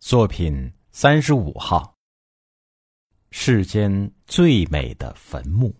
[0.00, 1.96] 作品三十五号。
[3.30, 5.74] 世间最美的坟墓。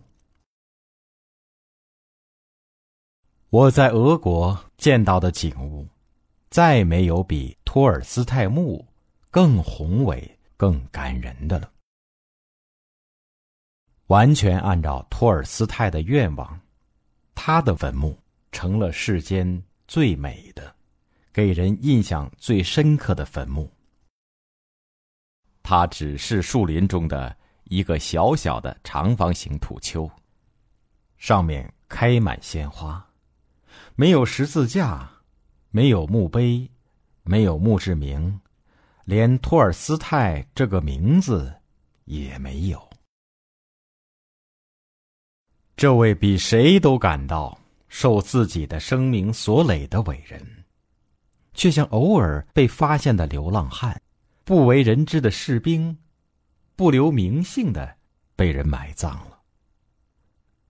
[3.49, 5.87] 我在俄国见到的景物，
[6.49, 8.85] 再没有比托尔斯泰墓
[9.31, 11.71] 更宏伟、更感人的了。
[14.07, 16.59] 完全按照托尔斯泰的愿望，
[17.33, 18.19] 他的坟墓
[18.51, 20.75] 成了世间最美的、
[21.31, 23.71] 给人印象最深刻的坟墓。
[25.61, 30.09] 它只是树林中的一个小小的长方形土丘，
[31.17, 33.05] 上面开满鲜花，
[33.95, 35.09] 没有十字架，
[35.69, 36.69] 没有墓碑，
[37.23, 38.39] 没有墓志铭，
[39.05, 41.53] 连托尔斯泰这个名字
[42.05, 42.89] 也没有。
[45.75, 50.65] 这位比谁都感到受自己的生命所累的伟人，
[51.53, 54.01] 却像偶尔被发现的流浪汉。
[54.49, 55.95] 不为人知的士兵，
[56.75, 57.97] 不留名姓的
[58.35, 59.41] 被人埋葬了。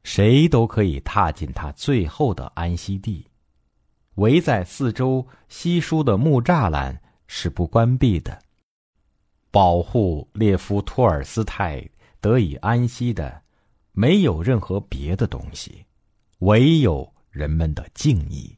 [0.03, 3.25] 谁都可以踏进他最后的安息地，
[4.16, 8.38] 围在四周稀疏的木栅栏是不关闭的。
[9.50, 13.41] 保护列夫·托尔斯泰得以安息的，
[13.94, 15.85] 没有任何别的东西，
[16.39, 18.53] 唯有人们的敬意，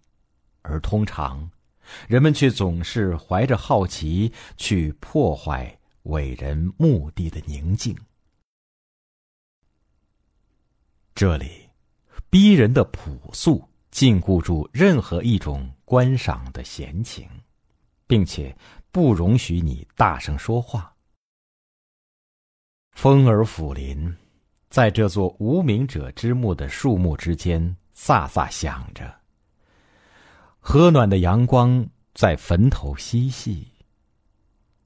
[0.64, 1.48] 而通常。
[2.08, 7.96] 人们却总是怀着好奇去破坏伟人墓地的宁静。
[11.14, 11.70] 这里，
[12.30, 17.30] 逼人的朴素禁锢住任何一种观赏的闲情，
[18.08, 18.56] 并且
[18.92, 20.92] 不容许你大声说话。
[22.94, 24.14] 风儿抚林，
[24.70, 27.62] 在这座无名者之墓的树木之间
[27.96, 29.21] 飒飒响着。
[30.64, 33.68] 和暖的阳光在坟头嬉戏。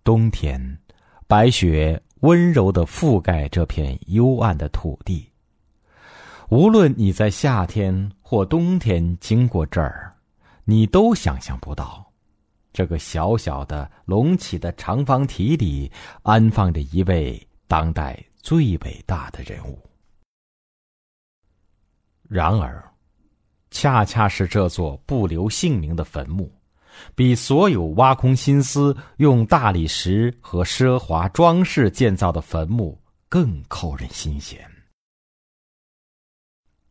[0.06, 0.80] 冬天，
[1.28, 5.30] 白雪温柔的覆盖这片幽暗的土地。
[6.50, 10.16] 无论你在夏天或冬天经过这儿，
[10.64, 12.10] 你都想象不到，
[12.72, 15.92] 这个小小的隆起的长方体里
[16.24, 19.78] 安放着一位当代最伟大的人物。
[22.30, 22.82] 然而。
[23.76, 26.50] 恰恰是这座不留姓名的坟墓，
[27.14, 32.98] 比所有挖空心思用大理石和奢华装饰建造的坟墓
[33.28, 34.66] 更扣人心弦。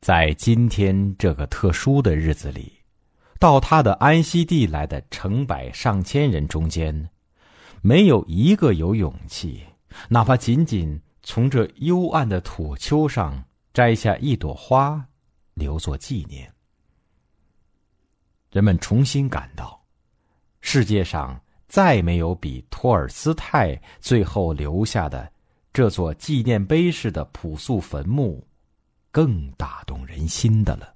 [0.03, 2.71] 在今天这个特殊的日子里，
[3.41, 7.09] 到他的安息地来的成百上千人中间，
[7.81, 9.65] 没有一个有勇气，
[10.11, 13.43] 哪怕仅仅从这幽暗的土丘上
[13.73, 15.03] 摘下一朵花，
[15.55, 16.53] 留作纪念。
[18.55, 19.83] 人们重新感到，
[20.61, 25.29] 世界上再没有比托尔斯泰最后留下的
[25.73, 28.47] 这座纪念碑式的朴素坟墓
[29.11, 30.94] 更打动人心的了。